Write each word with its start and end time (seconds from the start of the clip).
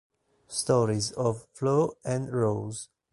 Stories 0.47 1.11
of 1.11 1.45
Flo 1.53 1.93
and 2.03 2.33
Rose. 2.33 2.89